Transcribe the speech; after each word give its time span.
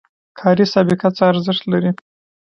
کاري 0.39 0.65
سابقه 0.73 1.07
څه 1.17 1.23
ارزښت 1.31 1.63
لري؟ 1.71 1.91